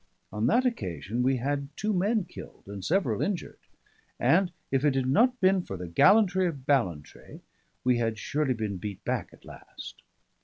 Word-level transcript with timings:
On 0.33 0.47
that 0.47 0.65
occasion 0.65 1.21
we 1.21 1.37
had 1.37 1.69
two 1.77 1.93
men 1.93 2.23
killed 2.23 2.63
and 2.65 2.83
several 2.83 3.21
injured, 3.21 3.59
and 4.19 4.51
if 4.71 4.83
it 4.83 4.95
had 4.95 5.05
not 5.07 5.39
been 5.39 5.61
for 5.61 5.77
the 5.77 5.87
gallantry 5.87 6.47
of 6.47 6.65
Ballantrae 6.65 7.41
we 7.83 7.99
had 7.99 8.17
surely 8.17 8.55
been 8.55 8.77
beat 8.77 9.03
back 9.05 9.29
at 9.31 9.45
last. 9.45 10.01